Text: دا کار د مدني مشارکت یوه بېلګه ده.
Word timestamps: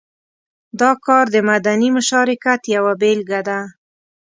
دا 0.79 0.91
کار 1.05 1.25
د 1.35 1.37
مدني 1.49 1.89
مشارکت 1.97 2.61
یوه 2.75 2.93
بېلګه 3.01 3.41
ده. 3.47 3.59